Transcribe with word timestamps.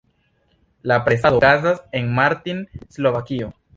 La 0.81 1.05
presado 1.05 1.37
okazas 1.37 1.83
en 1.91 2.11
Martin, 2.15 2.67
Slovakio. 2.89 3.53